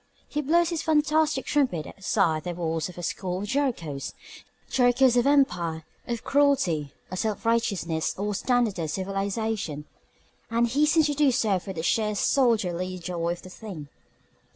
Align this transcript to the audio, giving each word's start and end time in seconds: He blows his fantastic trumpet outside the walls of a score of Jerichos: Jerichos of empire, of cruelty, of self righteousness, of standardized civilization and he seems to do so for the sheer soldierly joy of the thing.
He 0.27 0.41
blows 0.41 0.69
his 0.69 0.81
fantastic 0.81 1.45
trumpet 1.45 1.85
outside 1.85 2.43
the 2.43 2.55
walls 2.55 2.89
of 2.89 2.97
a 2.97 3.03
score 3.03 3.43
of 3.43 3.47
Jerichos: 3.47 4.15
Jerichos 4.67 5.15
of 5.15 5.27
empire, 5.27 5.83
of 6.07 6.23
cruelty, 6.23 6.95
of 7.11 7.19
self 7.19 7.45
righteousness, 7.45 8.15
of 8.17 8.35
standardized 8.35 8.95
civilization 8.95 9.85
and 10.49 10.65
he 10.65 10.87
seems 10.87 11.05
to 11.05 11.13
do 11.13 11.31
so 11.31 11.59
for 11.59 11.71
the 11.73 11.83
sheer 11.83 12.15
soldierly 12.15 12.97
joy 12.97 13.33
of 13.33 13.43
the 13.43 13.49
thing. 13.51 13.89